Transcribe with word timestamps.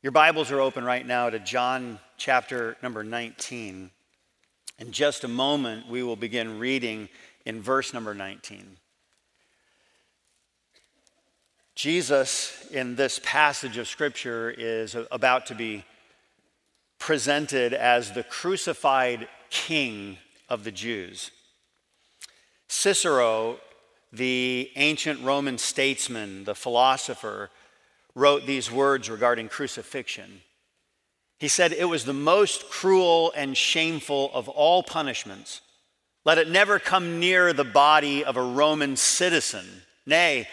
Your 0.00 0.12
Bibles 0.12 0.52
are 0.52 0.60
open 0.60 0.84
right 0.84 1.04
now 1.04 1.28
to 1.28 1.40
John 1.40 1.98
chapter 2.18 2.76
number 2.84 3.02
19. 3.02 3.90
In 4.78 4.92
just 4.92 5.24
a 5.24 5.28
moment, 5.28 5.88
we 5.88 6.04
will 6.04 6.14
begin 6.14 6.60
reading 6.60 7.08
in 7.44 7.60
verse 7.60 7.92
number 7.92 8.14
19. 8.14 8.76
Jesus, 11.74 12.64
in 12.70 12.94
this 12.94 13.18
passage 13.24 13.76
of 13.76 13.88
Scripture, 13.88 14.54
is 14.56 14.96
about 15.10 15.46
to 15.46 15.56
be 15.56 15.84
presented 17.00 17.74
as 17.74 18.12
the 18.12 18.22
crucified 18.22 19.26
king 19.50 20.18
of 20.48 20.62
the 20.62 20.70
Jews. 20.70 21.32
Cicero, 22.68 23.58
the 24.12 24.70
ancient 24.76 25.20
Roman 25.24 25.58
statesman, 25.58 26.44
the 26.44 26.54
philosopher, 26.54 27.50
wrote 28.18 28.46
these 28.46 28.70
words 28.70 29.08
regarding 29.08 29.48
crucifixion. 29.48 30.42
He 31.38 31.48
said, 31.48 31.72
It 31.72 31.84
was 31.84 32.04
the 32.04 32.12
most 32.12 32.68
cruel 32.68 33.32
and 33.36 33.56
shameful 33.56 34.30
of 34.34 34.48
all 34.48 34.82
punishments. 34.82 35.60
Let 36.24 36.38
it 36.38 36.50
never 36.50 36.78
come 36.78 37.20
near 37.20 37.52
the 37.52 37.64
body 37.64 38.24
of 38.24 38.36
a 38.36 38.42
Roman 38.42 38.96
citizen, 38.96 39.66
nay, 40.04 40.48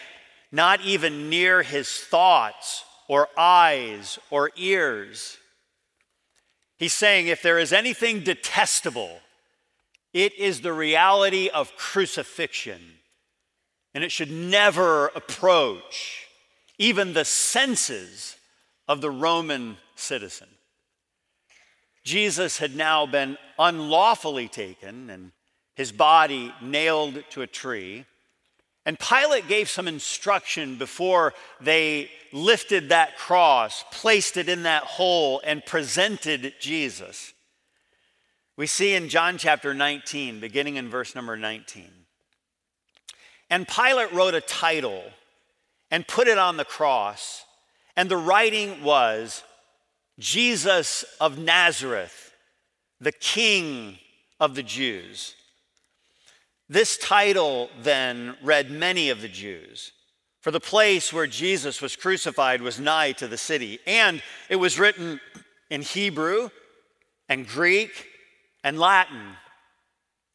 not 0.51 0.81
even 0.81 1.29
near 1.29 1.63
his 1.63 1.89
thoughts 1.89 2.83
or 3.07 3.27
eyes 3.35 4.19
or 4.29 4.51
ears. 4.55 5.37
He's 6.77 6.93
saying, 6.93 7.27
if 7.27 7.41
there 7.41 7.57
is 7.57 7.73
anything 7.73 8.21
detestable, 8.21 9.19
it 10.13 10.37
is 10.37 10.61
the 10.61 10.73
reality 10.73 11.49
of 11.49 11.75
crucifixion, 11.75 12.79
and 13.93 14.03
it 14.03 14.11
should 14.11 14.31
never 14.31 15.07
approach 15.07 16.24
even 16.77 17.13
the 17.13 17.25
senses 17.25 18.35
of 18.87 19.01
the 19.01 19.11
Roman 19.11 19.77
citizen. 19.95 20.47
Jesus 22.03 22.59
had 22.59 22.75
now 22.75 23.05
been 23.05 23.37
unlawfully 23.57 24.47
taken 24.47 25.09
and 25.09 25.31
his 25.75 25.91
body 25.91 26.53
nailed 26.61 27.23
to 27.31 27.41
a 27.41 27.47
tree. 27.47 28.05
And 28.85 28.99
Pilate 28.99 29.47
gave 29.47 29.67
some 29.67 29.87
instruction 29.87 30.77
before 30.77 31.33
they 31.59 32.09
lifted 32.31 32.89
that 32.89 33.17
cross, 33.17 33.83
placed 33.91 34.37
it 34.37 34.47
in 34.47 34.63
that 34.63 34.83
hole, 34.83 35.41
and 35.43 35.65
presented 35.65 36.53
Jesus. 36.59 37.33
We 38.57 38.67
see 38.67 38.93
in 38.93 39.09
John 39.09 39.37
chapter 39.37 39.73
19, 39.73 40.39
beginning 40.39 40.75
in 40.75 40.87
verse 40.87 41.15
number 41.15 41.35
19. 41.35 41.89
And 43.49 43.67
Pilate 43.67 44.13
wrote 44.13 44.35
a 44.35 44.41
title 44.41 45.03
and 45.95 46.05
put 46.05 46.27
it 46.27 46.37
on 46.37 46.57
the 46.57 46.65
cross. 46.65 47.45
And 47.95 48.11
the 48.11 48.17
writing 48.17 48.83
was 48.83 49.45
Jesus 50.19 51.05
of 51.21 51.37
Nazareth, 51.37 52.33
the 52.99 53.13
King 53.13 53.97
of 54.37 54.55
the 54.55 54.63
Jews. 54.63 55.35
This 56.67 56.97
title 56.97 57.69
then 57.81 58.35
read 58.43 58.69
many 58.71 59.09
of 59.09 59.21
the 59.21 59.29
Jews, 59.29 59.93
for 60.41 60.51
the 60.51 60.59
place 60.59 61.13
where 61.13 61.27
Jesus 61.27 61.81
was 61.81 61.95
crucified 61.95 62.61
was 62.61 62.77
nigh 62.77 63.13
to 63.13 63.25
the 63.29 63.37
city, 63.37 63.79
and 63.87 64.21
it 64.49 64.57
was 64.57 64.77
written 64.77 65.21
in 65.69 65.81
Hebrew 65.81 66.49
and 67.29 67.47
Greek 67.47 68.05
and 68.65 68.77
Latin. 68.77 69.37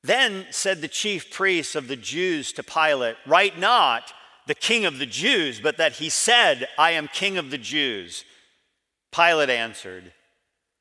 Then 0.02 0.46
said 0.52 0.80
the 0.80 0.88
chief 0.88 1.30
priests 1.30 1.74
of 1.74 1.86
the 1.86 1.96
Jews 1.96 2.50
to 2.54 2.62
Pilate, 2.62 3.16
Write 3.26 3.58
not 3.58 4.14
the 4.50 4.54
king 4.56 4.84
of 4.84 4.98
the 4.98 5.06
Jews, 5.06 5.60
but 5.60 5.76
that 5.76 5.92
he 5.92 6.08
said, 6.08 6.66
I 6.76 6.90
am 6.90 7.06
king 7.06 7.38
of 7.38 7.52
the 7.52 7.56
Jews. 7.56 8.24
Pilate 9.12 9.48
answered, 9.48 10.12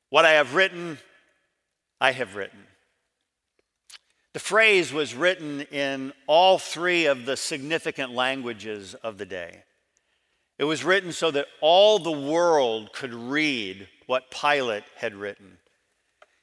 What 0.08 0.24
I 0.24 0.32
have 0.32 0.56
written, 0.56 0.98
I 2.00 2.10
have 2.10 2.34
written. 2.34 2.58
The 4.32 4.40
phrase 4.40 4.92
was 4.92 5.14
written 5.14 5.60
in 5.70 6.12
all 6.26 6.58
three 6.58 7.06
of 7.06 7.26
the 7.26 7.36
significant 7.36 8.12
languages 8.12 8.96
of 9.04 9.18
the 9.18 9.24
day. 9.24 9.62
It 10.58 10.64
was 10.64 10.82
written 10.82 11.12
so 11.12 11.30
that 11.30 11.46
all 11.60 12.00
the 12.00 12.10
world 12.10 12.92
could 12.92 13.14
read 13.14 13.86
what 14.06 14.32
Pilate 14.32 14.82
had 14.96 15.14
written. 15.14 15.58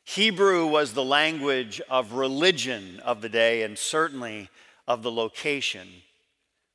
Hebrew 0.05 0.65
was 0.65 0.94
the 0.94 1.03
language 1.03 1.81
of 1.89 2.13
religion 2.13 3.01
of 3.01 3.19
the 3.21 3.27
day 3.27 3.63
and 3.63 3.77
certainly 3.77 4.47
of 4.88 5.03
the 5.03 5.11
location. 5.11 5.89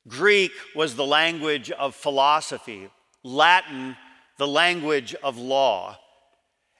Greek 0.07 0.51
was 0.75 0.95
the 0.95 1.05
language 1.05 1.71
of 1.71 1.95
philosophy, 1.95 2.89
Latin, 3.23 3.95
the 4.37 4.47
language 4.47 5.15
of 5.23 5.37
law. 5.37 5.97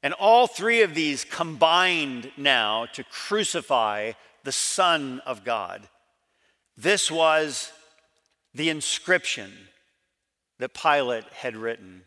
And 0.02 0.14
all 0.14 0.48
three 0.48 0.82
of 0.82 0.96
these 0.96 1.24
combined 1.24 2.32
now 2.36 2.88
to 2.94 3.04
crucify 3.06 4.14
the 4.44 4.52
Son 4.52 5.22
of 5.26 5.46
God. 5.46 5.88
This 6.76 7.10
was 7.10 7.72
the 8.54 8.70
inscription 8.70 9.52
that 10.60 10.74
Pilate 10.74 11.26
had 11.32 11.56
written, 11.56 12.04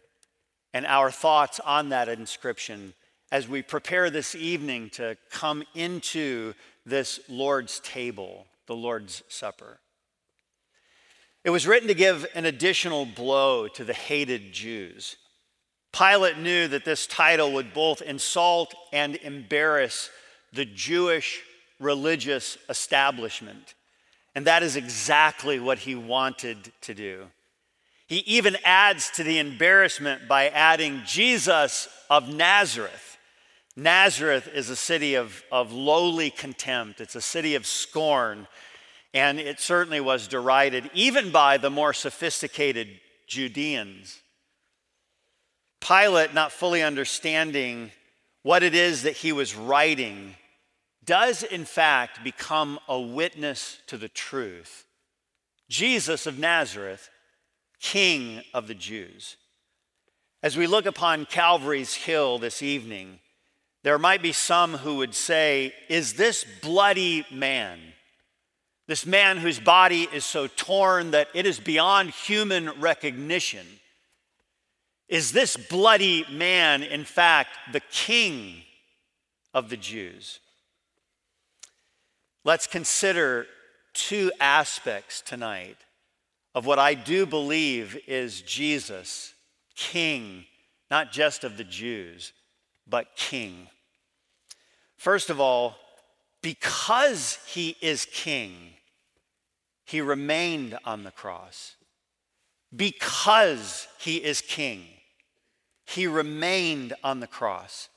and 0.75 0.87
our 0.87 1.11
thoughts 1.11 1.59
on 1.61 1.89
that 1.89 2.09
inscription 2.09 2.93
as 3.33 3.49
we 3.49 3.63
prepare 3.63 4.11
this 4.11 4.35
evening 4.35 4.91
to 4.91 5.17
come 5.31 5.65
into 5.75 6.55
this 6.85 7.19
Lord's 7.29 7.81
table, 7.81 8.47
the 8.67 8.77
Lord's 8.77 9.23
Supper. 9.29 9.79
It 11.47 11.51
was 11.51 11.65
written 11.65 11.87
to 11.87 11.95
give 11.95 12.27
an 12.35 12.45
additional 12.45 13.07
blow 13.07 13.69
to 13.69 13.85
the 13.85 13.95
hated 13.95 14.53
Jews. 14.53 15.15
Pilate 15.93 16.39
knew 16.39 16.67
that 16.67 16.85
this 16.85 17.07
title 17.07 17.53
would 17.53 17.73
both 17.73 18.03
insult 18.03 18.75
and 18.93 19.15
embarrass 19.15 20.11
the 20.53 20.65
Jewish 20.65 21.41
religious 21.79 22.59
establishment. 22.69 23.75
And 24.35 24.45
that 24.49 24.65
is 24.65 24.75
exactly 24.75 25.61
what 25.61 25.79
he 25.79 25.95
wanted 25.95 26.73
to 26.81 26.95
do. 26.95 27.27
He 28.09 28.19
even 28.27 28.57
adds 28.65 29.09
to 29.11 29.23
the 29.23 29.39
embarrassment 29.39 30.27
by 30.27 30.49
adding 30.49 31.03
Jesus 31.07 31.89
of 32.11 32.29
Nazareth. 32.29 33.19
Nazareth 33.77 34.49
is 34.53 34.69
a 34.69 34.75
city 34.75 35.15
of, 35.15 35.45
of 35.53 35.73
lowly 35.73 36.31
contempt, 36.31 37.01
it's 37.01 37.15
a 37.15 37.21
city 37.21 37.55
of 37.55 37.67
scorn 37.67 38.49
and 39.15 39.39
it 39.39 39.61
certainly 39.61 40.01
was 40.01 40.29
derided 40.29 40.91
even 40.93 41.31
by 41.31 41.57
the 41.57 41.71
more 41.71 41.93
sophisticated 41.93 42.89
Judeans. 43.27 44.21
Pilate, 45.81 46.35
not 46.35 46.53
fully 46.53 46.83
understanding 46.83 47.93
what 48.43 48.63
it 48.63 48.75
is 48.75 49.03
that 49.03 49.17
he 49.17 49.33
was 49.33 49.57
writing, 49.57 50.35
does 51.05 51.43
in 51.43 51.65
fact 51.65 52.23
become 52.25 52.79
a 52.89 53.01
witness 53.01 53.79
to 53.87 53.97
the 53.97 54.09
truth. 54.09 54.85
Jesus 55.69 56.27
of 56.27 56.39
Nazareth, 56.39 57.11
King 57.81 58.43
of 58.55 58.69
the 58.69 58.75
Jews. 58.75 59.37
As 60.43 60.57
we 60.57 60.67
look 60.67 60.87
upon 60.87 61.27
Calvary's 61.27 61.95
Hill 61.95 62.39
this 62.39 62.63
evening, 62.63 63.19
there 63.83 63.99
might 63.99 64.23
be 64.23 64.33
some 64.33 64.75
who 64.75 64.97
would 64.97 65.15
say, 65.15 65.73
Is 65.89 66.15
this 66.15 66.45
bloody 66.63 67.25
man? 67.31 67.81
This 68.87 69.05
man 69.05 69.39
whose 69.39 69.59
body 69.59 70.09
is 70.13 70.25
so 70.25 70.47
torn 70.47 71.11
that 71.11 71.29
it 71.35 71.45
is 71.47 71.59
beyond 71.59 72.11
human 72.11 72.71
recognition. 72.81 73.67
Is 75.09 75.33
this 75.33 75.57
bloody 75.57 76.25
man, 76.31 76.83
in 76.83 77.05
fact, 77.05 77.51
the 77.73 77.81
king 77.81 78.63
of 79.53 79.69
the 79.69 79.77
Jews? 79.77 80.41
Let's 82.45 82.69
consider 82.69 83.47
two 83.93 84.31
aspects 84.39 85.21
tonight 85.21 85.79
of 86.55 86.65
what 86.65 86.79
I 86.79 86.95
do 86.95 87.27
believe 87.27 87.99
is 88.07 88.41
Jesus, 88.43 89.35
king, 89.75 90.47
not 90.91 91.11
just 91.11 91.43
of 91.43 91.57
the 91.57 91.65
Jews, 91.65 92.33
but 92.87 93.17
king. 93.17 93.69
First 94.97 95.29
of 95.29 95.41
all, 95.41 95.77
because 96.41 97.39
he 97.47 97.77
is 97.81 98.07
king, 98.13 98.76
he 99.87 100.01
remained 100.01 100.79
on 100.85 101.05
the 101.05 101.11
cross. 101.11 101.77
Because 102.75 103.89
he 103.99 104.17
is 104.17 104.41
king, 104.43 104.85
he 105.87 106.07
remained 106.07 106.93
on 107.03 107.21
the 107.21 107.27
cross. 107.27 107.89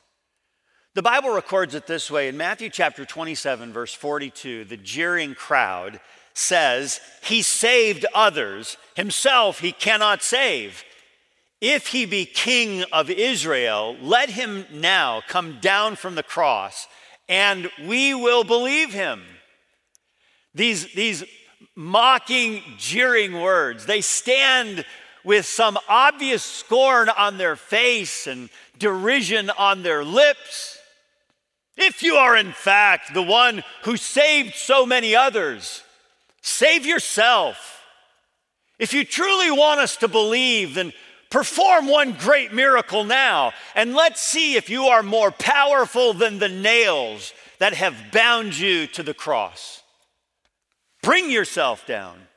The 0.93 1.01
Bible 1.01 1.31
records 1.31 1.75
it 1.75 1.87
this 1.87 2.09
way 2.09 2.27
in 2.27 2.37
Matthew 2.37 2.69
chapter 2.69 3.05
27, 3.05 3.73
verse 3.73 3.93
42, 3.93 4.65
the 4.65 4.77
jeering 4.77 5.35
crowd 5.35 5.99
says, 6.33 6.99
He 7.23 7.41
saved 7.41 8.05
others, 8.13 8.77
himself 8.95 9.59
he 9.59 9.71
cannot 9.71 10.23
save. 10.23 10.83
If 11.61 11.87
he 11.87 12.05
be 12.05 12.25
king 12.25 12.83
of 12.93 13.09
Israel, 13.09 13.97
let 14.01 14.29
him 14.29 14.65
now 14.71 15.21
come 15.27 15.59
down 15.59 15.95
from 15.95 16.15
the 16.15 16.23
cross 16.23 16.87
and 17.27 17.69
we 17.85 18.13
will 18.13 18.43
believe 18.43 18.93
him. 18.93 19.23
These, 20.55 20.93
these 20.93 21.23
mocking, 21.75 22.61
jeering 22.77 23.41
words, 23.41 23.85
they 23.85 24.01
stand 24.01 24.85
with 25.23 25.45
some 25.45 25.77
obvious 25.87 26.43
scorn 26.43 27.09
on 27.09 27.37
their 27.37 27.55
face 27.55 28.27
and 28.27 28.49
derision 28.77 29.49
on 29.49 29.83
their 29.83 30.03
lips. 30.03 30.77
If 31.77 32.03
you 32.03 32.15
are, 32.15 32.35
in 32.35 32.51
fact, 32.51 33.13
the 33.13 33.21
one 33.23 33.63
who 33.83 33.97
saved 33.97 34.55
so 34.55 34.85
many 34.85 35.15
others, 35.15 35.83
save 36.41 36.85
yourself. 36.85 37.83
If 38.77 38.93
you 38.93 39.03
truly 39.03 39.51
want 39.51 39.79
us 39.79 39.97
to 39.97 40.07
believe, 40.07 40.75
then 40.75 40.93
perform 41.29 41.87
one 41.87 42.13
great 42.13 42.53
miracle 42.53 43.03
now, 43.03 43.51
and 43.75 43.93
let's 43.93 44.21
see 44.21 44.55
if 44.55 44.69
you 44.69 44.85
are 44.85 45.03
more 45.03 45.31
powerful 45.31 46.13
than 46.13 46.39
the 46.39 46.49
nails 46.49 47.33
that 47.59 47.73
have 47.73 48.11
bound 48.11 48.57
you 48.57 48.87
to 48.87 49.03
the 49.03 49.13
cross. 49.13 49.83
Bring 51.09 51.31
yourself 51.31 51.87
down. 51.87 52.27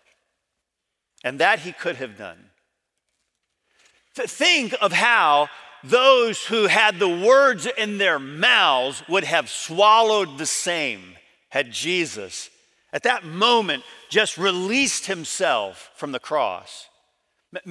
And 1.22 1.38
that 1.40 1.58
he 1.58 1.72
could 1.72 1.96
have 1.96 2.16
done. 2.16 2.38
Think 4.14 4.74
of 4.80 4.94
how 4.94 5.50
those 5.84 6.46
who 6.46 6.68
had 6.68 6.98
the 6.98 7.06
words 7.06 7.66
in 7.66 7.98
their 7.98 8.18
mouths 8.18 9.02
would 9.10 9.24
have 9.24 9.50
swallowed 9.50 10.38
the 10.38 10.46
same 10.46 11.16
had 11.50 11.70
Jesus, 11.70 12.48
at 12.94 13.02
that 13.02 13.26
moment, 13.26 13.84
just 14.08 14.38
released 14.38 15.04
himself 15.04 15.90
from 15.94 16.12
the 16.12 16.18
cross. 16.18 16.88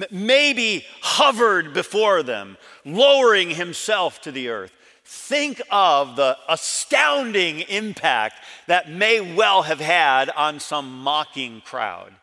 Maybe 0.08 0.84
hovered 1.00 1.74
before 1.74 2.22
them, 2.22 2.56
lowering 2.84 3.50
himself 3.50 4.20
to 4.20 4.30
the 4.30 4.50
earth. 4.50 4.72
Think 5.04 5.60
of 5.70 6.16
the 6.16 6.38
astounding 6.48 7.60
impact 7.60 8.36
that 8.66 8.90
may 8.90 9.20
well 9.20 9.62
have 9.62 9.80
had 9.80 10.30
on 10.30 10.60
some 10.60 11.02
mocking 11.02 11.60
crowd. 11.60 12.14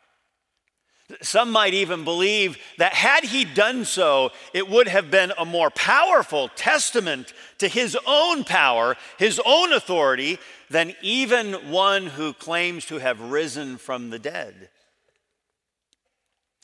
Some 1.22 1.52
might 1.52 1.74
even 1.74 2.04
believe 2.04 2.58
that 2.78 2.94
had 2.94 3.24
he 3.24 3.44
done 3.44 3.84
so, 3.84 4.32
it 4.54 4.70
would 4.70 4.88
have 4.88 5.10
been 5.10 5.34
a 5.38 5.46
more 5.46 5.72
powerful 5.72 6.50
testament 6.50 7.34
to 7.58 7.68
his 7.68 7.98
own 8.06 8.44
power, 8.44 8.96
his 9.18 9.42
own 9.44 9.74
authority, 9.74 10.38
than 10.70 10.96
even 11.02 11.72
one 11.72 12.06
who 12.06 12.32
claims 12.34 12.86
to 12.86 13.00
have 13.00 13.20
risen 13.20 13.78
from 13.78 14.12
the 14.12 14.20
dead. 14.20 14.70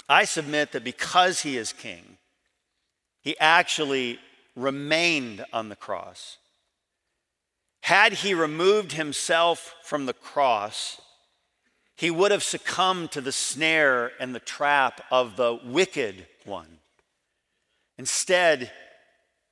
I 0.08 0.26
submit 0.26 0.72
that 0.74 0.84
because 0.84 1.42
he 1.42 1.58
is 1.58 1.74
king, 1.74 2.18
he 3.22 3.36
actually 3.40 4.20
remained 4.56 5.46
on 5.52 5.70
the 5.70 5.76
cross. 5.76 6.38
Had 7.82 8.14
he 8.14 8.34
removed 8.34 8.94
himself 8.94 9.76
from 9.84 10.06
the 10.06 10.14
cross, 10.14 11.00
he 11.96 12.10
would 12.10 12.32
have 12.32 12.44
succumbed 12.44 13.12
to 13.12 13.22
the 13.22 13.32
snare 13.32 14.12
and 14.20 14.34
the 14.34 14.40
trap 14.40 15.02
of 15.12 15.36
the 15.36 15.60
wicked 15.64 16.28
one. 16.46 16.80
Instead, 17.98 18.72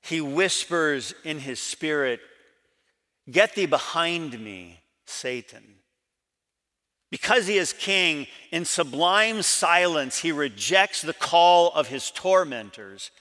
he 0.02 0.20
whispers 0.20 1.14
in 1.24 1.40
his 1.40 1.60
spirit, 1.60 2.20
Get 3.32 3.56
thee 3.56 3.66
behind 3.66 4.38
me, 4.40 4.82
Satan. 5.06 5.76
Because 7.10 7.48
he 7.48 7.58
is 7.58 7.72
king, 7.72 8.28
in 8.52 8.66
sublime 8.66 9.44
silence, 9.44 10.20
he 10.20 10.32
rejects 10.32 11.02
the 11.02 11.14
call 11.14 11.72
of 11.74 11.88
his 11.88 12.10
tormentors 12.10 13.12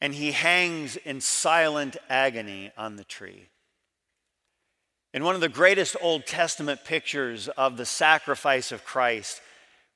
and 0.00 0.14
he 0.14 0.32
hangs 0.32 0.96
in 0.96 1.20
silent 1.20 1.96
agony 2.08 2.70
on 2.76 2.96
the 2.96 3.04
tree. 3.04 3.48
In 5.14 5.24
one 5.24 5.34
of 5.34 5.40
the 5.40 5.48
greatest 5.48 5.96
Old 6.00 6.26
Testament 6.26 6.84
pictures 6.84 7.48
of 7.48 7.76
the 7.76 7.86
sacrifice 7.86 8.72
of 8.72 8.84
Christ, 8.84 9.40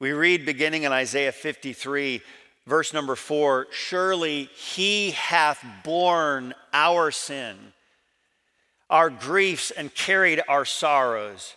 we 0.00 0.12
read 0.12 0.46
beginning 0.46 0.82
in 0.82 0.92
Isaiah 0.92 1.32
53, 1.32 2.22
verse 2.66 2.92
number 2.92 3.14
four 3.14 3.68
Surely 3.70 4.44
he 4.54 5.12
hath 5.12 5.64
borne 5.84 6.54
our 6.72 7.10
sin, 7.10 7.56
our 8.90 9.10
griefs, 9.10 9.70
and 9.70 9.94
carried 9.94 10.42
our 10.48 10.64
sorrows. 10.64 11.54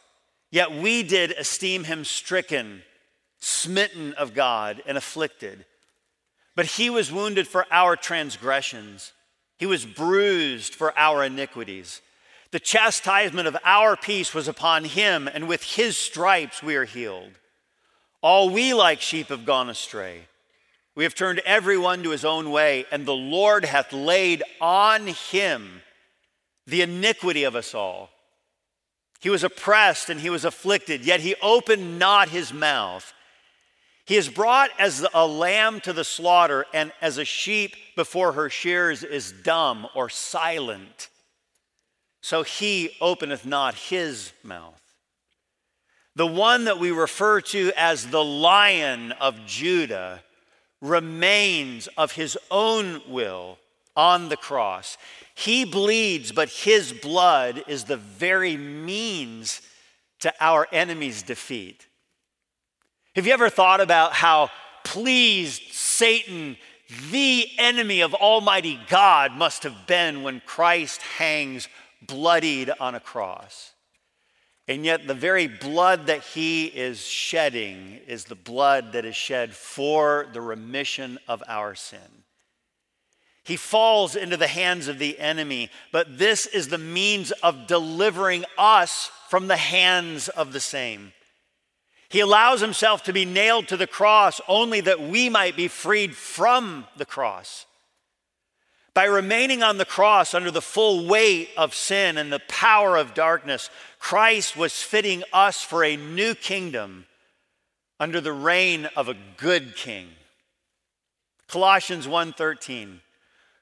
Yet 0.51 0.71
we 0.71 1.01
did 1.01 1.31
esteem 1.31 1.85
him 1.85 2.05
stricken, 2.05 2.83
smitten 3.39 4.13
of 4.13 4.33
God, 4.33 4.83
and 4.85 4.97
afflicted. 4.97 5.65
But 6.55 6.65
he 6.65 6.89
was 6.89 7.11
wounded 7.11 7.47
for 7.47 7.65
our 7.71 7.95
transgressions, 7.95 9.11
he 9.57 9.65
was 9.65 9.85
bruised 9.85 10.75
for 10.75 10.97
our 10.97 11.23
iniquities. 11.23 12.01
The 12.51 12.59
chastisement 12.59 13.47
of 13.47 13.57
our 13.65 13.97
peace 13.97 14.33
was 14.33 14.47
upon 14.47 14.85
him, 14.85 15.27
and 15.27 15.47
with 15.47 15.63
his 15.63 15.97
stripes 15.97 16.63
we 16.63 16.75
are 16.75 16.85
healed. 16.85 17.31
All 18.21 18.49
we 18.49 18.73
like 18.73 19.01
sheep 19.01 19.27
have 19.27 19.45
gone 19.45 19.69
astray. 19.69 20.27
We 20.95 21.03
have 21.03 21.15
turned 21.15 21.39
everyone 21.39 22.03
to 22.03 22.11
his 22.11 22.23
own 22.23 22.51
way, 22.51 22.85
and 22.91 23.05
the 23.05 23.13
Lord 23.13 23.65
hath 23.65 23.91
laid 23.91 24.43
on 24.61 25.07
him 25.07 25.81
the 26.65 26.81
iniquity 26.81 27.43
of 27.43 27.55
us 27.55 27.75
all. 27.75 28.09
He 29.19 29.29
was 29.29 29.43
oppressed 29.43 30.09
and 30.09 30.19
he 30.19 30.29
was 30.29 30.45
afflicted, 30.45 31.03
yet 31.03 31.19
he 31.19 31.35
opened 31.41 31.99
not 31.99 32.29
his 32.29 32.53
mouth. 32.53 33.13
He 34.05 34.15
is 34.15 34.29
brought 34.29 34.69
as 34.79 35.05
a 35.13 35.25
lamb 35.25 35.81
to 35.81 35.93
the 35.93 36.03
slaughter, 36.03 36.65
and 36.73 36.91
as 37.01 37.17
a 37.17 37.25
sheep 37.25 37.75
before 37.95 38.33
her 38.33 38.49
shears 38.49 39.03
is 39.03 39.31
dumb 39.31 39.87
or 39.95 40.09
silent 40.09 41.09
so 42.25 42.41
he 42.41 42.89
openeth 43.01 43.45
not 43.45 43.75
his 43.75 44.31
mouth. 44.41 44.81
The 46.15 46.25
one 46.25 46.63
that 46.63 46.79
we 46.79 46.89
refer 46.89 47.39
to 47.41 47.71
as 47.77 48.07
the 48.07 48.23
lion 48.23 49.11
of 49.11 49.45
Judah 49.45 50.23
remains 50.81 51.85
of 51.99 52.13
his 52.13 52.35
own 52.49 53.03
will 53.07 53.59
on 53.95 54.29
the 54.29 54.37
cross. 54.37 54.97
He 55.35 55.65
bleeds, 55.65 56.31
but 56.31 56.49
his 56.49 56.93
blood 56.93 57.63
is 57.67 57.83
the 57.83 57.97
very 57.97 58.57
means 58.57 59.61
to 60.21 60.33
our 60.41 60.67
enemy's 60.71 61.21
defeat. 61.21 61.85
Have 63.15 63.25
you 63.25 63.33
ever 63.33 63.49
thought 63.49 63.79
about 63.79 64.13
how 64.13 64.49
pleased 64.83 65.61
Satan, 65.71 66.57
the 67.11 67.47
enemy 67.57 68.01
of 68.01 68.13
Almighty 68.13 68.79
God, 68.89 69.31
must 69.31 69.63
have 69.63 69.87
been 69.87 70.21
when 70.23 70.41
Christ 70.45 71.01
hangs 71.01 71.67
bloodied 72.01 72.71
on 72.79 72.95
a 72.95 72.99
cross. 72.99 73.71
And 74.67 74.83
yet, 74.83 75.07
the 75.07 75.13
very 75.13 75.47
blood 75.47 76.07
that 76.07 76.23
he 76.23 76.65
is 76.65 77.05
shedding 77.05 77.99
is 78.07 78.25
the 78.25 78.35
blood 78.35 78.93
that 78.93 79.05
is 79.05 79.15
shed 79.15 79.53
for 79.53 80.27
the 80.33 80.41
remission 80.41 81.19
of 81.27 81.43
our 81.47 81.75
sin. 81.75 82.23
He 83.43 83.57
falls 83.57 84.15
into 84.15 84.37
the 84.37 84.47
hands 84.47 84.87
of 84.87 84.97
the 84.97 85.19
enemy, 85.19 85.69
but 85.91 86.17
this 86.17 86.47
is 86.47 86.67
the 86.67 86.79
means 86.79 87.31
of 87.31 87.67
delivering 87.67 88.43
us 88.57 89.11
from 89.29 89.47
the 89.47 89.57
hands 89.57 90.29
of 90.29 90.51
the 90.51 90.59
same. 90.59 91.13
He 92.15 92.21
allows 92.21 92.61
himself 92.61 93.03
to 93.03 93.11
be 93.11 93.25
nailed 93.25 93.67
to 93.67 93.75
the 93.75 93.87
cross 93.87 94.39
only 94.47 94.79
that 94.79 95.01
we 95.01 95.27
might 95.27 95.57
be 95.57 95.67
freed 95.67 96.15
from 96.15 96.87
the 96.95 97.05
cross. 97.05 97.65
By 98.93 99.03
remaining 99.03 99.63
on 99.63 99.77
the 99.77 99.83
cross 99.83 100.33
under 100.33 100.49
the 100.49 100.61
full 100.61 101.07
weight 101.07 101.49
of 101.57 101.75
sin 101.75 102.17
and 102.17 102.31
the 102.31 102.41
power 102.47 102.95
of 102.95 103.13
darkness, 103.13 103.69
Christ 103.99 104.55
was 104.55 104.81
fitting 104.81 105.25
us 105.33 105.61
for 105.61 105.83
a 105.83 105.97
new 105.97 106.35
kingdom 106.35 107.05
under 107.99 108.21
the 108.21 108.31
reign 108.31 108.87
of 108.95 109.09
a 109.09 109.17
good 109.35 109.75
king. 109.75 110.07
Colossians 111.49 112.07
1:13 112.07 113.01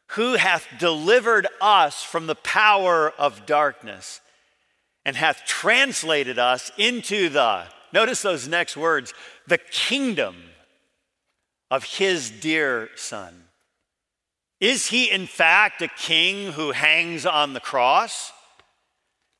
Who 0.09 0.35
hath 0.35 0.67
delivered 0.77 1.47
us 1.59 2.03
from 2.03 2.27
the 2.27 2.35
power 2.35 3.09
of 3.17 3.47
darkness 3.47 4.21
and 5.03 5.15
hath 5.15 5.43
translated 5.43 6.37
us 6.37 6.71
into 6.77 7.29
the 7.29 7.65
notice 7.93 8.21
those 8.21 8.47
next 8.47 8.75
words 8.75 9.13
the 9.47 9.57
kingdom 9.57 10.35
of 11.71 11.83
his 11.83 12.29
dear 12.29 12.89
son 12.95 13.43
is 14.63 14.87
he, 14.87 15.11
in 15.11 15.27
fact, 15.27 15.81
a 15.81 15.89
king 15.89 16.53
who 16.53 16.71
hangs 16.71 17.25
on 17.25 17.51
the 17.51 17.59
cross? 17.59 18.31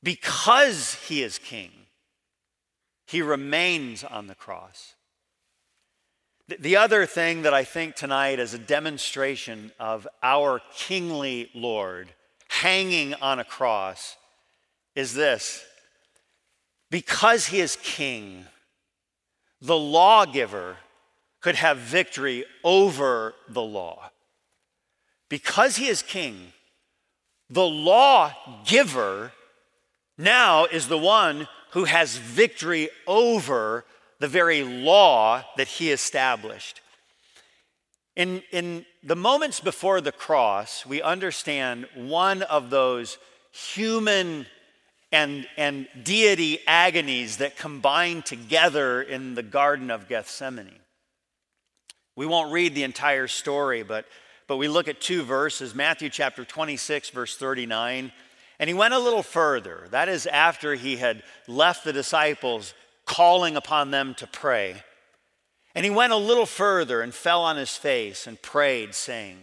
Because 0.03 0.95
he 0.95 1.23
is 1.23 1.39
king, 1.39 1.71
he 3.07 3.21
remains 3.21 4.03
on 4.03 4.27
the 4.27 4.35
cross. 4.35 4.95
The 6.59 6.75
other 6.75 7.05
thing 7.05 7.43
that 7.43 7.53
I 7.53 7.63
think 7.63 7.95
tonight 7.95 8.37
is 8.37 8.53
a 8.53 8.59
demonstration 8.59 9.71
of 9.79 10.05
our 10.21 10.59
kingly 10.75 11.49
Lord 11.55 12.09
hanging 12.49 13.13
on 13.13 13.39
a 13.39 13.45
cross 13.45 14.17
is 14.93 15.13
this 15.13 15.63
because 16.93 17.47
he 17.47 17.59
is 17.59 17.75
king, 17.81 18.45
the 19.59 19.75
lawgiver 19.75 20.77
could 21.41 21.55
have 21.55 21.79
victory 21.79 22.45
over 22.63 23.33
the 23.49 23.63
law 23.63 24.11
because 25.27 25.77
he 25.77 25.87
is 25.87 26.03
king, 26.03 26.53
the 27.49 27.65
lawgiver 27.65 29.31
now 30.19 30.65
is 30.65 30.87
the 30.87 30.95
one 30.95 31.47
who 31.71 31.85
has 31.85 32.17
victory 32.17 32.91
over 33.07 33.85
the 34.19 34.27
very 34.27 34.61
law 34.61 35.43
that 35.57 35.67
he 35.67 35.91
established. 35.91 36.79
In, 38.15 38.43
in 38.51 38.85
the 39.01 39.15
moments 39.15 39.59
before 39.59 39.99
the 39.99 40.11
cross, 40.11 40.85
we 40.85 41.01
understand 41.01 41.87
one 41.95 42.43
of 42.43 42.69
those 42.69 43.17
human 43.51 44.45
and, 45.13 45.47
and 45.57 45.87
deity 46.01 46.59
agonies 46.65 47.37
that 47.37 47.55
combine 47.55 48.23
together 48.23 48.99
in 48.99 49.35
the 49.35 49.43
Garden 49.43 49.91
of 49.91 50.09
Gethsemane. 50.09 50.79
We 52.15 52.25
won't 52.25 52.51
read 52.51 52.73
the 52.73 52.83
entire 52.83 53.27
story, 53.27 53.83
but, 53.83 54.05
but 54.47 54.57
we 54.57 54.67
look 54.67 54.87
at 54.87 54.99
two 54.99 55.21
verses 55.21 55.75
Matthew 55.75 56.09
chapter 56.09 56.43
26, 56.43 57.11
verse 57.11 57.37
39. 57.37 58.11
And 58.59 58.67
he 58.67 58.73
went 58.73 58.95
a 58.95 58.99
little 58.99 59.21
further. 59.21 59.87
That 59.91 60.09
is 60.09 60.25
after 60.25 60.73
he 60.73 60.97
had 60.97 61.21
left 61.47 61.83
the 61.83 61.93
disciples, 61.93 62.73
calling 63.05 63.55
upon 63.55 63.91
them 63.91 64.15
to 64.15 64.25
pray. 64.25 64.81
And 65.75 65.85
he 65.85 65.91
went 65.91 66.13
a 66.13 66.17
little 66.17 66.47
further 66.47 67.01
and 67.01 67.13
fell 67.13 67.43
on 67.43 67.57
his 67.57 67.77
face 67.77 68.25
and 68.25 68.41
prayed, 68.41 68.95
saying, 68.95 69.37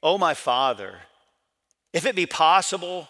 O 0.00 0.16
my 0.16 0.34
Father, 0.34 1.00
if 1.92 2.06
it 2.06 2.14
be 2.14 2.26
possible, 2.26 3.08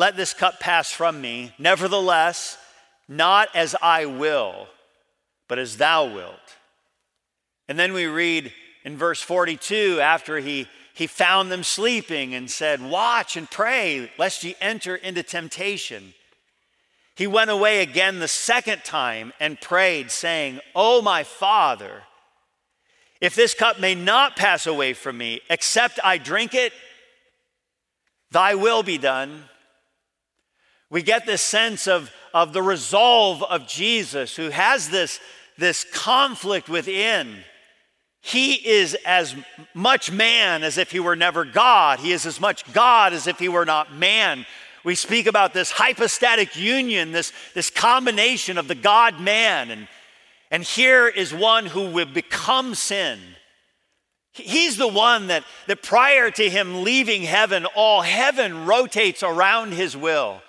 let 0.00 0.16
this 0.16 0.32
cup 0.32 0.60
pass 0.60 0.90
from 0.90 1.20
me. 1.20 1.52
Nevertheless, 1.58 2.56
not 3.06 3.50
as 3.54 3.76
I 3.82 4.06
will, 4.06 4.66
but 5.46 5.58
as 5.58 5.76
thou 5.76 6.06
wilt. 6.06 6.56
And 7.68 7.78
then 7.78 7.92
we 7.92 8.06
read 8.06 8.50
in 8.82 8.96
verse 8.96 9.20
42 9.20 10.00
after 10.00 10.38
he, 10.38 10.68
he 10.94 11.06
found 11.06 11.52
them 11.52 11.62
sleeping 11.62 12.34
and 12.34 12.50
said, 12.50 12.80
Watch 12.80 13.36
and 13.36 13.50
pray, 13.50 14.10
lest 14.16 14.42
ye 14.42 14.54
enter 14.58 14.96
into 14.96 15.22
temptation. 15.22 16.14
He 17.14 17.26
went 17.26 17.50
away 17.50 17.82
again 17.82 18.20
the 18.20 18.26
second 18.26 18.82
time 18.84 19.34
and 19.38 19.60
prayed, 19.60 20.10
saying, 20.10 20.60
Oh, 20.74 21.02
my 21.02 21.24
Father, 21.24 22.04
if 23.20 23.34
this 23.34 23.52
cup 23.52 23.78
may 23.78 23.94
not 23.94 24.34
pass 24.34 24.66
away 24.66 24.94
from 24.94 25.18
me, 25.18 25.42
except 25.50 26.00
I 26.02 26.16
drink 26.16 26.54
it, 26.54 26.72
thy 28.30 28.54
will 28.54 28.82
be 28.82 28.96
done. 28.96 29.44
We 30.90 31.02
get 31.02 31.24
this 31.24 31.42
sense 31.42 31.86
of, 31.86 32.12
of 32.34 32.52
the 32.52 32.62
resolve 32.62 33.42
of 33.44 33.68
Jesus, 33.68 34.34
who 34.34 34.50
has 34.50 34.90
this, 34.90 35.20
this 35.56 35.84
conflict 35.84 36.68
within. 36.68 37.44
He 38.20 38.54
is 38.54 38.96
as 39.06 39.34
much 39.72 40.10
man 40.10 40.62
as 40.62 40.76
if 40.76 40.90
he 40.90 41.00
were 41.00 41.16
never 41.16 41.44
God. 41.44 42.00
He 42.00 42.12
is 42.12 42.26
as 42.26 42.40
much 42.40 42.70
God 42.72 43.12
as 43.12 43.26
if 43.26 43.38
he 43.38 43.48
were 43.48 43.64
not 43.64 43.94
man. 43.94 44.44
We 44.84 44.94
speak 44.94 45.26
about 45.26 45.54
this 45.54 45.70
hypostatic 45.70 46.56
union, 46.56 47.12
this, 47.12 47.32
this 47.54 47.70
combination 47.70 48.58
of 48.58 48.66
the 48.66 48.74
God 48.74 49.20
man. 49.20 49.70
And, 49.70 49.88
and 50.50 50.64
here 50.64 51.06
is 51.06 51.32
one 51.32 51.66
who 51.66 51.90
will 51.90 52.06
become 52.06 52.74
sin. 52.74 53.20
He's 54.32 54.76
the 54.76 54.88
one 54.88 55.28
that, 55.28 55.44
that 55.66 55.82
prior 55.82 56.30
to 56.30 56.50
him 56.50 56.82
leaving 56.82 57.22
heaven, 57.22 57.66
all 57.74 58.02
heaven 58.02 58.66
rotates 58.66 59.22
around 59.22 59.72
his 59.72 59.96
will. 59.96 60.42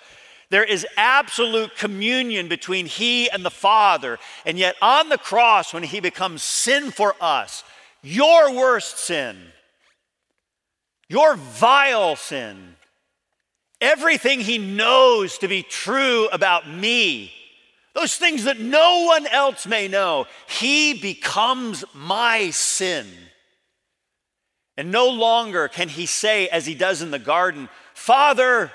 There 0.52 0.62
is 0.62 0.86
absolute 0.98 1.78
communion 1.78 2.46
between 2.46 2.84
he 2.84 3.30
and 3.30 3.42
the 3.42 3.50
Father. 3.50 4.18
And 4.44 4.58
yet, 4.58 4.76
on 4.82 5.08
the 5.08 5.16
cross, 5.16 5.72
when 5.72 5.82
he 5.82 5.98
becomes 5.98 6.42
sin 6.42 6.90
for 6.90 7.16
us, 7.22 7.64
your 8.02 8.54
worst 8.54 8.98
sin, 8.98 9.38
your 11.08 11.36
vile 11.36 12.16
sin, 12.16 12.76
everything 13.80 14.40
he 14.40 14.58
knows 14.58 15.38
to 15.38 15.48
be 15.48 15.62
true 15.62 16.28
about 16.30 16.68
me, 16.68 17.32
those 17.94 18.16
things 18.16 18.44
that 18.44 18.60
no 18.60 19.06
one 19.06 19.26
else 19.28 19.66
may 19.66 19.88
know, 19.88 20.26
he 20.50 20.92
becomes 20.92 21.82
my 21.94 22.50
sin. 22.50 23.06
And 24.76 24.90
no 24.90 25.08
longer 25.08 25.68
can 25.68 25.88
he 25.88 26.04
say, 26.04 26.48
as 26.48 26.66
he 26.66 26.74
does 26.74 27.00
in 27.00 27.10
the 27.10 27.18
garden, 27.18 27.70
Father, 27.94 28.70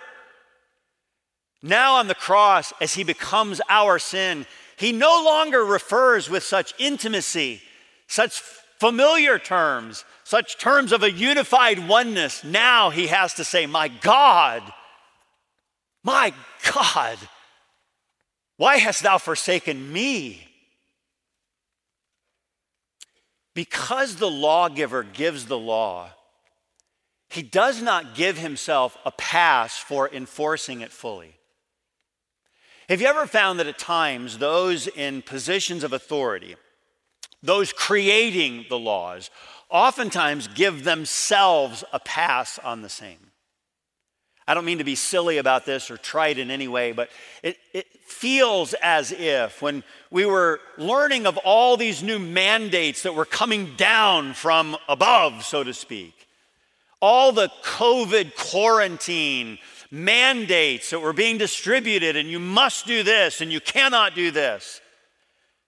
now 1.62 1.96
on 1.96 2.08
the 2.08 2.16
cross, 2.16 2.72
as 2.80 2.94
he 2.94 3.04
becomes 3.04 3.62
our 3.70 3.98
sin, 4.00 4.46
he 4.78 4.92
no 4.92 5.24
longer 5.24 5.66
refers 5.66 6.30
with 6.30 6.44
such 6.44 6.74
intimacy, 6.78 7.62
such 8.08 8.40
familiar 8.80 9.40
terms, 9.40 10.06
such 10.24 10.58
terms 10.60 10.92
of 10.92 11.02
a 11.02 11.12
unified 11.12 11.88
oneness. 11.88 12.44
Now 12.44 12.92
he 12.92 13.08
has 13.08 13.34
to 13.36 13.44
say, 13.44 13.66
My 13.66 13.88
God, 13.88 14.62
my 16.04 16.34
God, 16.74 17.18
why 18.58 18.78
hast 18.78 19.04
thou 19.04 19.18
forsaken 19.18 19.92
me? 19.92 20.48
Because 23.56 24.18
the 24.18 24.30
lawgiver 24.30 25.02
gives 25.02 25.48
the 25.48 25.58
law, 25.58 26.12
he 27.30 27.42
does 27.42 27.82
not 27.82 28.14
give 28.14 28.38
himself 28.38 28.96
a 29.04 29.12
pass 29.12 29.78
for 29.78 30.08
enforcing 30.08 30.82
it 30.82 30.92
fully. 30.92 31.37
Have 32.89 33.01
you 33.01 33.08
ever 33.08 33.27
found 33.27 33.60
that 33.60 33.67
at 33.67 33.77
times 33.77 34.38
those 34.38 34.88
in 34.88 35.22
positions 35.22 35.84
of 35.84 35.91
authority, 35.91 36.56
those 37.44 37.74
creating 37.74 38.65
the 38.70 38.79
laws, 38.79 39.29
oftentimes 39.70 40.48
give 40.48 40.86
themselves 40.86 41.84
a 41.91 42.00
pass 42.00 42.58
on 42.60 42.82
the 42.82 42.89
same? 42.89 43.32
I 44.48 44.53
don't 44.53 44.63
mean 44.63 44.77
to 44.77 44.86
be 44.86 44.96
silly 44.96 45.38
about 45.38 45.65
this 45.65 45.91
or 45.91 45.98
trite 45.98 46.38
in 46.38 46.50
any 46.50 46.70
way, 46.70 46.94
but 46.94 47.10
it, 47.44 47.58
it, 47.74 47.88
feels 48.06 48.74
as 48.82 49.12
if 49.12 49.62
when 49.62 49.84
we 50.10 50.25
were 50.25 50.62
learning 50.77 51.27
of 51.27 51.36
all 51.39 51.75
these 51.75 52.01
new 52.01 52.17
mandates 52.17 53.03
that 53.03 53.13
were 53.13 53.25
coming 53.25 53.75
down 53.75 54.34
from 54.34 54.77
above, 54.88 55.44
so 55.44 55.62
to 55.62 55.74
speak, 55.74 56.13
all 57.01 57.34
the 57.34 57.51
COVID 57.63 58.34
quarantine 58.36 59.60
mandates 59.91 60.89
that 60.89 61.00
were 61.00 61.13
being 61.13 61.38
distributed, 61.38 62.15
and 62.15 62.29
you 62.29 62.39
must 62.39 62.86
do 62.86 63.03
this 63.03 63.41
and 63.41 63.51
you 63.51 63.62
cannot 63.62 64.15
do 64.15 64.32
this. 64.32 64.82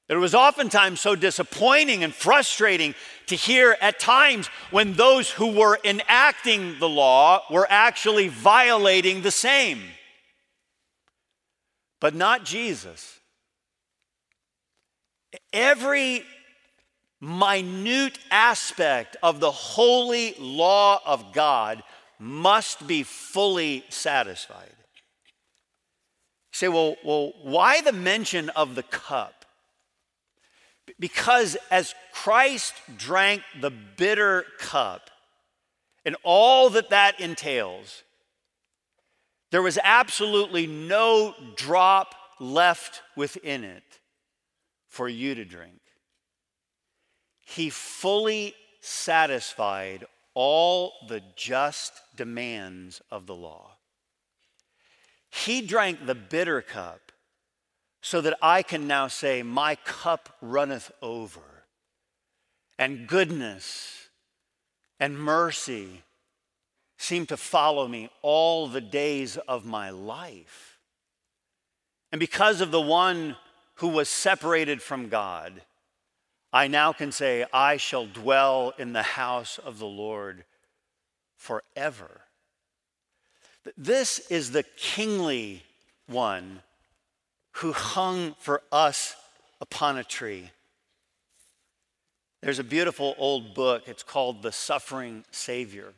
It 0.10 0.16
was 0.16 0.34
oftentimes 0.34 1.00
so 1.00 1.16
disappointing 1.16 2.04
and 2.04 2.14
frustrating 2.14 2.96
to 3.28 3.36
hear 3.36 3.78
at 3.80 4.00
times 4.00 4.48
when 4.72 4.94
those 4.94 5.30
who 5.30 5.52
were 5.52 5.80
enacting 5.84 6.80
the 6.80 6.90
law 6.90 7.44
were 7.52 7.68
actually 7.70 8.28
violating 8.28 9.22
the 9.22 9.32
same. 9.32 9.82
But 12.02 12.16
not 12.16 12.44
Jesus. 12.44 13.20
Every 15.54 16.24
minute 17.22 18.18
aspect 18.32 19.16
of 19.22 19.40
the 19.40 19.52
holy 19.52 20.34
law 20.40 21.02
of 21.06 21.34
God 21.34 21.84
must 22.20 22.86
be 22.86 23.04
fully 23.04 23.86
satisfied. 23.90 24.76
You 26.52 26.54
say, 26.54 26.68
well, 26.68 26.98
well, 27.04 27.32
why 27.42 27.82
the 27.82 27.94
mention 27.94 28.50
of 28.50 28.76
the 28.76 28.84
cup? 28.84 29.46
Because 31.00 31.56
as 31.72 31.96
Christ 32.12 32.74
drank 32.98 33.44
the 33.62 33.70
bitter 33.70 34.46
cup 34.58 35.10
and 36.04 36.18
all 36.24 36.70
that 36.72 36.90
that 36.90 37.20
entails, 37.20 38.04
there 39.52 39.62
was 39.62 39.80
absolutely 39.84 40.68
no 40.68 41.34
drop 41.56 42.16
left 42.40 43.02
within 43.16 43.64
it 43.64 44.00
for 44.88 45.08
you 45.08 45.36
to 45.36 45.46
drink. 45.46 45.80
He 47.42 47.70
fully 47.70 48.56
satisfied 48.82 50.06
all 50.42 50.94
the 51.10 51.22
just 51.36 51.92
demands 52.16 53.02
of 53.12 53.26
the 53.26 53.36
law. 53.36 53.72
He 55.30 55.62
drank 55.62 56.06
the 56.06 56.16
bitter 56.16 56.62
cup 56.62 57.12
so 58.02 58.22
that 58.22 58.38
I 58.42 58.64
can 58.64 58.88
now 58.88 59.10
say, 59.10 59.44
My 59.44 59.76
cup 59.76 60.38
runneth 60.42 60.94
over, 61.02 61.66
and 62.78 63.06
goodness 63.06 64.08
and 64.98 65.20
mercy 65.20 66.04
seem 66.98 67.26
to 67.26 67.36
follow 67.36 67.90
me 67.90 68.10
all 68.22 68.70
the 68.70 68.80
days 68.80 69.36
of 69.46 69.66
my 69.66 69.90
life. 69.90 70.80
And 72.14 72.20
because 72.20 72.62
of 72.62 72.72
the 72.72 72.80
one 72.80 73.36
who 73.76 73.90
was 73.90 74.08
separated 74.08 74.82
from 74.82 75.10
God, 75.10 75.64
I 76.52 76.68
now 76.68 76.94
can 76.94 77.12
say, 77.12 77.46
I 77.54 77.78
shall 77.78 78.08
dwell 78.08 78.74
in 78.78 78.94
the 78.94 79.04
house 79.04 79.60
of 79.60 79.78
the 79.78 79.86
Lord 79.86 80.46
forever. 81.36 82.22
This 83.78 84.20
is 84.32 84.52
the 84.52 84.64
kingly 84.64 85.64
one 86.08 86.62
who 87.58 87.74
hung 87.74 88.36
for 88.40 88.62
us 88.72 89.16
upon 89.62 89.98
a 89.98 90.04
tree. 90.04 90.50
There's 92.42 92.60
a 92.60 92.64
beautiful 92.64 93.16
old 93.18 93.54
book. 93.54 93.84
It's 93.88 94.04
called 94.04 94.42
The 94.42 94.52
Suffering 94.52 95.26
Savior. 95.30 95.94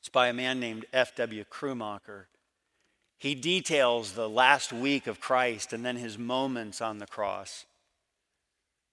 It's 0.00 0.08
by 0.08 0.28
a 0.28 0.32
man 0.32 0.58
named 0.58 0.86
F.W. 0.92 1.44
Krummacher. 1.44 2.24
He 3.18 3.34
details 3.34 4.12
the 4.12 4.28
last 4.28 4.72
week 4.72 5.06
of 5.06 5.20
Christ 5.20 5.72
and 5.72 5.84
then 5.84 5.96
his 5.96 6.16
moments 6.16 6.80
on 6.80 6.98
the 6.98 7.06
cross. 7.06 7.66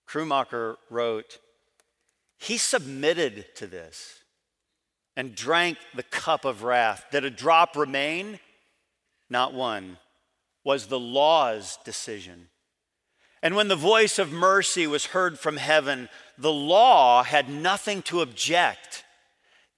Krummacher 0.07 0.75
wrote, 0.89 1.39
he 2.37 2.57
submitted 2.57 3.45
to 3.55 3.67
this 3.67 4.19
and 5.15 5.35
drank 5.35 5.77
the 5.95 6.03
cup 6.03 6.45
of 6.45 6.63
wrath. 6.63 7.05
Did 7.11 7.25
a 7.25 7.29
drop 7.29 7.75
remain? 7.75 8.39
Not 9.29 9.53
one. 9.53 9.97
Was 10.63 10.87
the 10.87 10.99
law's 10.99 11.77
decision. 11.85 12.49
And 13.41 13.55
when 13.55 13.67
the 13.67 13.75
voice 13.75 14.17
of 14.17 14.31
mercy 14.31 14.87
was 14.87 15.07
heard 15.07 15.37
from 15.37 15.57
heaven, 15.57 16.09
the 16.37 16.51
law 16.51 17.23
had 17.23 17.47
nothing 17.47 18.01
to 18.03 18.21
object. 18.21 19.03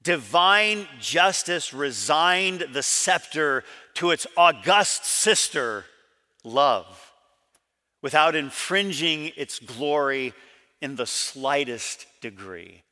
Divine 0.02 0.88
justice 1.02 1.74
resigned 1.74 2.68
the 2.72 2.84
scepter 2.84 3.64
to 3.96 4.12
its 4.12 4.26
august 4.38 5.06
sister, 5.06 5.86
love, 6.44 7.07
without 8.02 8.36
infringing 8.36 9.32
its 9.36 9.60
glory 9.60 10.34
in 10.82 10.96
the 10.96 11.06
slightest 11.06 12.06
degree. 12.22 12.84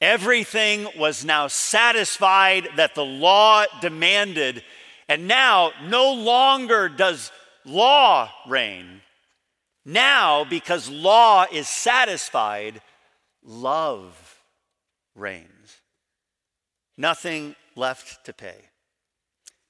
Everything 0.00 0.88
was 0.98 1.24
now 1.24 1.46
satisfied 1.46 2.68
that 2.76 2.94
the 2.94 3.04
law 3.04 3.64
demanded, 3.80 4.62
and 5.08 5.26
now 5.26 5.72
no 5.84 6.12
longer 6.12 6.88
does 6.88 7.32
law 7.64 8.30
reign. 8.46 9.00
Now, 9.84 10.44
because 10.44 10.90
law 10.90 11.46
is 11.50 11.68
satisfied, 11.68 12.82
love 13.42 14.42
reigns. 15.14 15.80
Nothing 16.98 17.56
left 17.74 18.24
to 18.26 18.32
pay. 18.32 18.70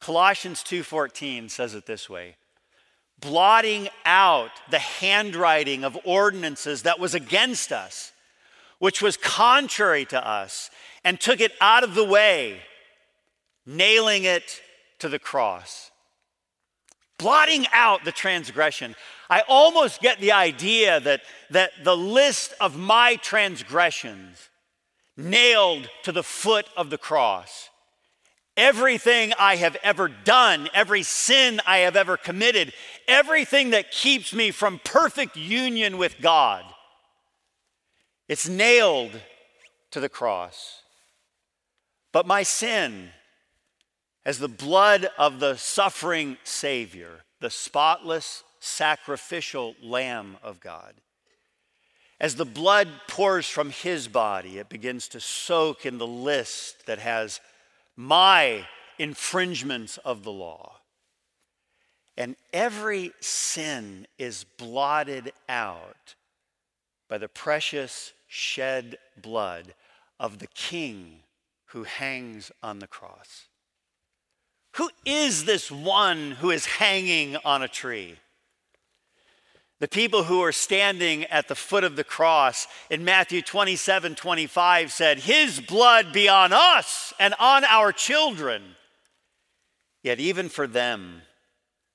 Colossians 0.00 0.62
2:14 0.62 1.48
says 1.50 1.74
it 1.74 1.86
this 1.86 2.08
way: 2.08 2.36
blotting 3.20 3.88
out 4.04 4.50
the 4.70 4.78
handwriting 4.78 5.84
of 5.84 5.98
ordinances 6.04 6.82
that 6.82 6.98
was 6.98 7.14
against 7.14 7.72
us, 7.72 8.12
which 8.78 9.00
was 9.00 9.16
contrary 9.16 10.04
to 10.06 10.26
us, 10.26 10.70
and 11.04 11.20
took 11.20 11.40
it 11.40 11.52
out 11.60 11.84
of 11.84 11.94
the 11.94 12.04
way, 12.04 12.60
nailing 13.64 14.24
it 14.24 14.60
to 14.98 15.08
the 15.08 15.18
cross. 15.18 15.90
Blotting 17.18 17.66
out 17.72 18.04
the 18.04 18.12
transgression. 18.12 18.94
I 19.30 19.42
almost 19.48 20.02
get 20.02 20.20
the 20.20 20.32
idea 20.32 21.00
that, 21.00 21.22
that 21.50 21.70
the 21.82 21.96
list 21.96 22.52
of 22.60 22.76
my 22.76 23.16
transgressions 23.16 24.50
nailed 25.16 25.88
to 26.02 26.12
the 26.12 26.22
foot 26.22 26.66
of 26.76 26.90
the 26.90 26.98
cross. 26.98 27.70
Everything 28.56 29.32
I 29.38 29.56
have 29.56 29.76
ever 29.82 30.08
done, 30.08 30.68
every 30.72 31.02
sin 31.02 31.60
I 31.66 31.78
have 31.78 31.96
ever 31.96 32.16
committed, 32.16 32.72
everything 33.06 33.70
that 33.70 33.90
keeps 33.90 34.32
me 34.32 34.50
from 34.50 34.80
perfect 34.82 35.36
union 35.36 35.98
with 35.98 36.20
God, 36.20 36.64
it's 38.28 38.48
nailed 38.48 39.20
to 39.90 40.00
the 40.00 40.08
cross. 40.08 40.82
But 42.12 42.26
my 42.26 42.42
sin, 42.42 43.10
as 44.24 44.38
the 44.38 44.48
blood 44.48 45.08
of 45.18 45.38
the 45.38 45.56
suffering 45.56 46.38
Savior, 46.42 47.24
the 47.40 47.50
spotless, 47.50 48.42
sacrificial 48.60 49.74
Lamb 49.82 50.36
of 50.42 50.60
God. 50.60 50.94
As 52.18 52.34
the 52.34 52.46
blood 52.46 52.88
pours 53.08 53.46
from 53.46 53.70
his 53.70 54.08
body, 54.08 54.58
it 54.58 54.68
begins 54.68 55.08
to 55.08 55.20
soak 55.20 55.84
in 55.84 55.98
the 55.98 56.06
list 56.06 56.86
that 56.86 56.98
has 56.98 57.40
my 57.96 58.66
infringements 58.98 59.98
of 59.98 60.22
the 60.22 60.32
law. 60.32 60.80
And 62.16 62.36
every 62.52 63.12
sin 63.20 64.06
is 64.18 64.44
blotted 64.56 65.32
out 65.48 66.14
by 67.08 67.18
the 67.18 67.28
precious 67.28 68.12
shed 68.26 68.96
blood 69.20 69.74
of 70.18 70.38
the 70.38 70.46
King 70.46 71.20
who 71.66 71.84
hangs 71.84 72.50
on 72.62 72.78
the 72.78 72.86
cross. 72.86 73.46
Who 74.76 74.90
is 75.04 75.44
this 75.44 75.70
one 75.70 76.32
who 76.32 76.50
is 76.50 76.66
hanging 76.66 77.36
on 77.44 77.62
a 77.62 77.68
tree? 77.68 78.16
The 79.78 79.88
people 79.88 80.24
who 80.24 80.42
are 80.42 80.52
standing 80.52 81.24
at 81.24 81.48
the 81.48 81.54
foot 81.54 81.84
of 81.84 81.96
the 81.96 82.04
cross 82.04 82.66
in 82.88 83.04
Matthew 83.04 83.42
27 83.42 84.14
25 84.14 84.90
said, 84.90 85.18
His 85.18 85.60
blood 85.60 86.12
be 86.12 86.28
on 86.28 86.52
us 86.52 87.12
and 87.18 87.34
on 87.38 87.64
our 87.64 87.92
children. 87.92 88.62
Yet, 90.02 90.18
even 90.18 90.48
for 90.48 90.66
them, 90.66 91.22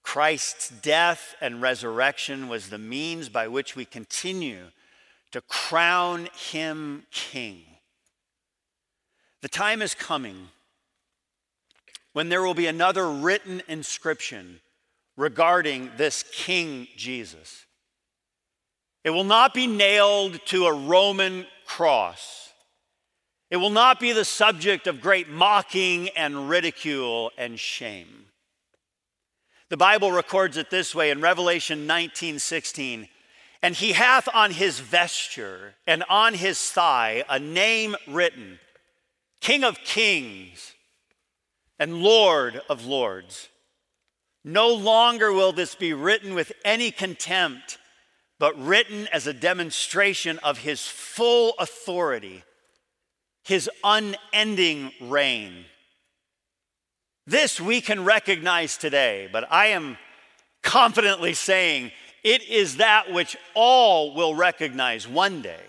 Christ's 0.04 0.70
death 0.70 1.36
and 1.41 1.62
resurrection 1.62 2.48
was 2.50 2.70
the 2.70 2.78
means 2.78 3.30
by 3.30 3.48
which 3.48 3.76
we 3.76 3.86
continue 3.86 4.65
to 5.32 5.41
crown 5.41 6.28
him 6.36 7.04
king. 7.12 7.63
The 9.41 9.48
time 9.48 9.82
is 9.82 9.96
coming 9.96 10.50
when 12.13 12.30
there 12.30 12.44
will 12.44 12.54
be 12.54 12.67
another 12.67 13.10
written 13.10 13.62
inscription 13.67 14.60
regarding 15.17 15.91
this 15.98 16.24
King 16.32 16.88
Jesus. 16.96 17.65
It 19.04 19.10
will 19.10 19.24
not 19.24 19.54
be 19.54 19.68
nailed 19.68 20.40
to 20.48 20.66
a 20.66 20.74
Roman 20.74 21.48
cross. 21.66 22.54
It 23.50 23.58
will 23.58 23.70
not 23.70 24.00
be 24.00 24.12
the 24.12 24.26
subject 24.26 24.88
of 24.88 25.02
great 25.02 25.28
mocking 25.28 26.10
and 26.10 26.50
ridicule 26.50 27.32
and 27.38 27.60
shame. 27.60 28.28
The 29.70 29.78
Bible 29.78 30.12
records 30.12 30.58
it 30.58 30.70
this 30.70 30.94
way 30.94 31.12
in 31.12 31.22
Revelation 31.22 31.88
19 31.88 32.40
16. 32.40 33.08
And 33.64 33.76
he 33.76 33.92
hath 33.92 34.28
on 34.34 34.52
his 34.52 34.80
vesture 34.80 35.76
and 35.86 36.04
on 36.10 36.34
his 36.34 36.60
thigh 36.60 37.24
a 37.30 37.40
name 37.40 37.96
written 38.08 38.60
King 39.40 39.64
of 39.64 39.80
Kings 39.80 40.74
and 41.78 42.02
Lord 42.02 42.62
of 42.70 42.86
Lords. 42.86 43.50
No 44.44 44.70
longer 44.70 45.32
will 45.32 45.52
this 45.52 45.76
be 45.76 45.94
written 45.94 46.34
with 46.34 46.52
any 46.66 46.92
contempt 46.92 47.78
but 48.41 48.60
written 48.60 49.08
as 49.13 49.27
a 49.27 49.34
demonstration 49.34 50.39
of 50.39 50.58
his 50.58 50.88
full 50.88 51.54
authority, 51.60 52.43
his 53.43 53.69
unending 53.84 54.91
reign. 54.99 55.65
This 57.27 57.62
we 57.62 57.82
can 57.82 58.04
recognize 58.04 58.77
today, 58.77 59.30
but 59.32 59.45
I 59.51 59.67
am 59.67 59.95
confidently 60.63 61.36
saying 61.36 61.91
it 62.23 62.41
is 62.49 62.77
that 62.77 63.13
which 63.13 63.38
all 63.54 64.15
will 64.15 64.34
recognize 64.34 65.08
one 65.08 65.43
day. 65.43 65.62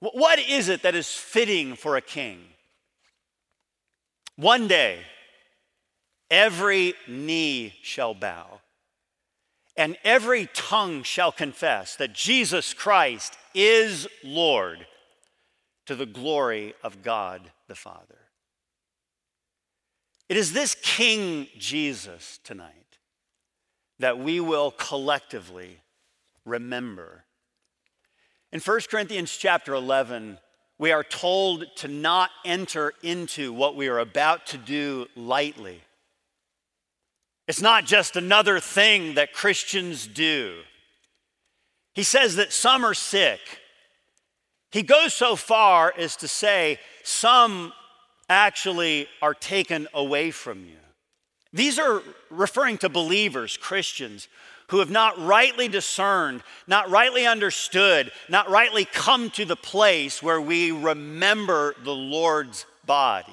What 0.00 0.40
is 0.40 0.68
it 0.68 0.82
that 0.82 0.96
is 0.96 1.14
fitting 1.14 1.76
for 1.76 1.94
a 1.94 2.00
king? 2.00 2.40
One 4.34 4.66
day, 4.66 4.98
every 6.28 6.94
knee 7.06 7.72
shall 7.82 8.14
bow 8.14 8.62
and 9.76 9.96
every 10.04 10.48
tongue 10.54 11.02
shall 11.02 11.32
confess 11.32 11.96
that 11.96 12.12
Jesus 12.12 12.72
Christ 12.72 13.36
is 13.54 14.08
Lord 14.24 14.86
to 15.86 15.94
the 15.94 16.06
glory 16.06 16.74
of 16.82 17.02
God 17.02 17.50
the 17.68 17.74
Father. 17.74 18.18
It 20.28 20.36
is 20.36 20.52
this 20.52 20.74
King 20.82 21.46
Jesus 21.58 22.40
tonight 22.42 22.98
that 23.98 24.18
we 24.18 24.40
will 24.40 24.70
collectively 24.72 25.78
remember. 26.44 27.24
In 28.52 28.60
1 28.60 28.80
Corinthians 28.90 29.36
chapter 29.36 29.74
11, 29.74 30.38
we 30.78 30.92
are 30.92 31.04
told 31.04 31.64
to 31.76 31.88
not 31.88 32.30
enter 32.44 32.92
into 33.02 33.52
what 33.52 33.76
we 33.76 33.88
are 33.88 33.98
about 33.98 34.46
to 34.46 34.58
do 34.58 35.06
lightly. 35.14 35.80
It's 37.48 37.62
not 37.62 37.84
just 37.84 38.16
another 38.16 38.58
thing 38.58 39.14
that 39.14 39.32
Christians 39.32 40.06
do. 40.06 40.60
He 41.94 42.02
says 42.02 42.36
that 42.36 42.52
some 42.52 42.84
are 42.84 42.94
sick. 42.94 43.40
He 44.72 44.82
goes 44.82 45.14
so 45.14 45.36
far 45.36 45.94
as 45.96 46.16
to 46.16 46.28
say 46.28 46.78
some 47.04 47.72
actually 48.28 49.06
are 49.22 49.34
taken 49.34 49.86
away 49.94 50.30
from 50.30 50.64
you. 50.64 50.76
These 51.52 51.78
are 51.78 52.02
referring 52.30 52.78
to 52.78 52.88
believers, 52.88 53.56
Christians, 53.56 54.28
who 54.68 54.80
have 54.80 54.90
not 54.90 55.18
rightly 55.18 55.68
discerned, 55.68 56.42
not 56.66 56.90
rightly 56.90 57.26
understood, 57.26 58.10
not 58.28 58.50
rightly 58.50 58.84
come 58.84 59.30
to 59.30 59.44
the 59.44 59.56
place 59.56 60.22
where 60.22 60.40
we 60.40 60.72
remember 60.72 61.74
the 61.84 61.94
Lord's 61.94 62.66
body. 62.84 63.32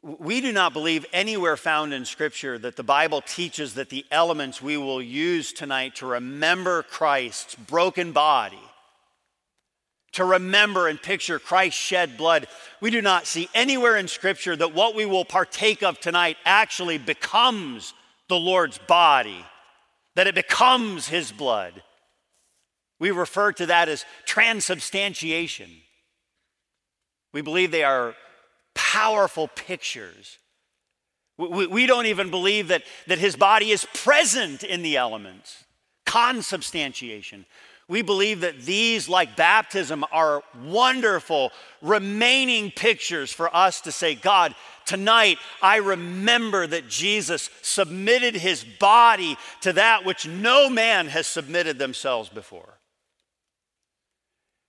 We 0.00 0.40
do 0.40 0.52
not 0.52 0.72
believe 0.72 1.04
anywhere 1.12 1.56
found 1.56 1.92
in 1.92 2.06
Scripture 2.06 2.58
that 2.58 2.76
the 2.76 2.82
Bible 2.82 3.20
teaches 3.20 3.74
that 3.74 3.90
the 3.90 4.06
elements 4.10 4.62
we 4.62 4.76
will 4.78 5.02
use 5.02 5.52
tonight 5.52 5.96
to 5.96 6.06
remember 6.06 6.82
Christ's 6.84 7.56
broken 7.56 8.12
body, 8.12 8.62
to 10.12 10.24
remember 10.24 10.88
and 10.88 11.02
picture 11.02 11.38
Christ's 11.38 11.80
shed 11.80 12.16
blood, 12.16 12.46
we 12.80 12.90
do 12.90 13.02
not 13.02 13.26
see 13.26 13.50
anywhere 13.54 13.96
in 13.96 14.08
Scripture 14.08 14.56
that 14.56 14.74
what 14.74 14.94
we 14.94 15.04
will 15.04 15.26
partake 15.26 15.82
of 15.82 16.00
tonight 16.00 16.38
actually 16.44 16.96
becomes 16.96 17.92
the 18.28 18.38
Lord's 18.38 18.78
body, 18.78 19.44
that 20.14 20.26
it 20.26 20.34
becomes 20.34 21.08
His 21.08 21.32
blood. 21.32 21.82
We 22.98 23.10
refer 23.10 23.52
to 23.52 23.66
that 23.66 23.88
as 23.90 24.06
transubstantiation. 24.24 25.68
We 27.34 27.42
believe 27.42 27.70
they 27.70 27.84
are 27.84 28.14
powerful 28.74 29.48
pictures. 29.48 30.38
We, 31.38 31.66
we 31.66 31.86
don't 31.86 32.06
even 32.06 32.30
believe 32.30 32.68
that, 32.68 32.82
that 33.06 33.18
his 33.18 33.36
body 33.36 33.70
is 33.70 33.86
present 33.94 34.62
in 34.62 34.82
the 34.82 34.96
elements, 34.96 35.64
consubstantiation. 36.06 37.46
We 37.88 38.02
believe 38.02 38.40
that 38.40 38.62
these, 38.62 39.08
like 39.08 39.36
baptism, 39.36 40.04
are 40.12 40.42
wonderful 40.64 41.50
remaining 41.80 42.70
pictures 42.70 43.32
for 43.32 43.54
us 43.54 43.80
to 43.82 43.92
say, 43.92 44.14
God, 44.14 44.54
tonight 44.86 45.38
I 45.60 45.76
remember 45.76 46.66
that 46.66 46.88
Jesus 46.88 47.50
submitted 47.60 48.34
his 48.34 48.64
body 48.64 49.36
to 49.62 49.72
that 49.74 50.04
which 50.04 50.26
no 50.26 50.70
man 50.70 51.08
has 51.08 51.26
submitted 51.26 51.78
themselves 51.78 52.28
before. 52.28 52.78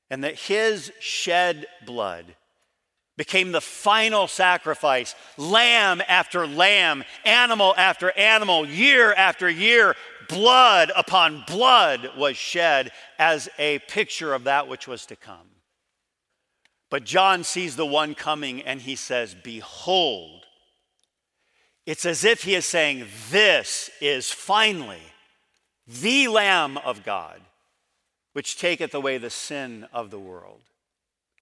And 0.10 0.24
that 0.24 0.36
his 0.36 0.92
shed 1.00 1.66
blood 1.86 2.36
became 3.18 3.52
the 3.52 3.62
final 3.62 4.28
sacrifice, 4.28 5.16
lamb 5.38 6.02
after 6.08 6.48
lamb, 6.48 7.04
animal 7.26 7.74
after 7.78 8.12
animal, 8.12 8.68
year 8.68 9.14
after 9.14 9.50
year, 9.50 9.96
blood 10.28 10.92
upon 10.96 11.44
blood 11.48 12.10
was 12.18 12.36
shed 12.38 12.92
as 13.20 13.50
a 13.60 13.80
picture 13.88 14.34
of 14.34 14.46
that 14.46 14.68
which 14.68 14.88
was 14.88 15.06
to 15.06 15.16
come. 15.16 15.50
But 16.90 17.04
John 17.04 17.44
sees 17.44 17.76
the 17.76 17.86
one 17.86 18.16
coming 18.16 18.62
and 18.62 18.82
he 18.82 18.96
says, 18.96 19.36
Behold. 19.36 20.46
It's 21.86 22.06
as 22.06 22.24
if 22.24 22.44
he 22.44 22.56
is 22.56 22.66
saying, 22.66 23.06
This 23.30 23.90
is 24.00 24.32
finally 24.32 25.02
the 25.88 26.28
Lamb 26.30 26.78
of 26.78 27.04
God, 27.04 27.42
which 28.34 28.58
taketh 28.58 28.94
away 28.94 29.18
the 29.18 29.30
sin 29.30 29.88
of 29.92 30.12
the 30.12 30.20
world. 30.20 30.62